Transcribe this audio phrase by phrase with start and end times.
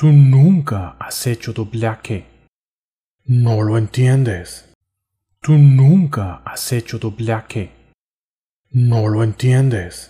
[0.00, 2.24] Tú nunca has hecho doblaje.
[3.26, 4.72] No lo entiendes.
[5.42, 7.70] Tú nunca has hecho doblaje.
[8.70, 10.08] No lo entiendes.